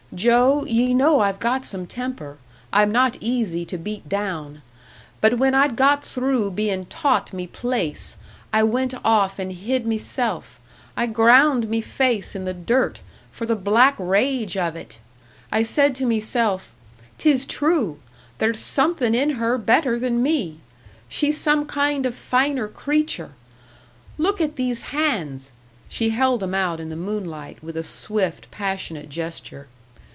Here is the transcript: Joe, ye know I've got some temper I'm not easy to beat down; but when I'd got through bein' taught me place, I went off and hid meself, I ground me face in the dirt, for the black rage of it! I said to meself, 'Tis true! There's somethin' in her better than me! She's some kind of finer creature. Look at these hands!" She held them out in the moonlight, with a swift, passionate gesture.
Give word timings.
Joe, 0.13 0.65
ye 0.65 0.93
know 0.93 1.21
I've 1.21 1.39
got 1.39 1.63
some 1.65 1.87
temper 1.87 2.37
I'm 2.73 2.91
not 2.91 3.15
easy 3.21 3.63
to 3.63 3.77
beat 3.77 4.09
down; 4.09 4.61
but 5.21 5.35
when 5.37 5.55
I'd 5.55 5.77
got 5.77 6.03
through 6.03 6.51
bein' 6.51 6.83
taught 6.87 7.31
me 7.31 7.47
place, 7.47 8.17
I 8.51 8.61
went 8.63 8.93
off 9.05 9.39
and 9.39 9.53
hid 9.53 9.85
meself, 9.87 10.59
I 10.97 11.05
ground 11.05 11.69
me 11.69 11.79
face 11.79 12.35
in 12.35 12.43
the 12.43 12.53
dirt, 12.53 12.99
for 13.31 13.45
the 13.45 13.55
black 13.55 13.95
rage 13.97 14.57
of 14.57 14.75
it! 14.75 14.99
I 15.49 15.63
said 15.63 15.95
to 15.95 16.05
meself, 16.05 16.73
'Tis 17.17 17.45
true! 17.45 17.97
There's 18.39 18.59
somethin' 18.59 19.15
in 19.15 19.29
her 19.39 19.57
better 19.57 19.97
than 19.97 20.21
me! 20.21 20.59
She's 21.07 21.37
some 21.39 21.65
kind 21.65 22.05
of 22.05 22.15
finer 22.15 22.67
creature. 22.67 23.31
Look 24.17 24.41
at 24.41 24.57
these 24.57 24.81
hands!" 24.91 25.53
She 25.87 26.09
held 26.09 26.41
them 26.41 26.53
out 26.53 26.81
in 26.81 26.89
the 26.89 26.97
moonlight, 26.97 27.63
with 27.63 27.77
a 27.77 27.81
swift, 27.83 28.51
passionate 28.51 29.07
gesture. 29.07 29.69